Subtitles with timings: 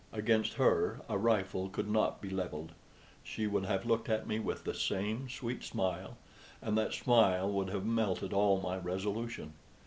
[0.11, 2.71] Against her a rifle could not be levelled;
[3.23, 6.17] she would have looked at me with the same sweet smile,
[6.59, 9.53] and that smile would have melted all my resolution.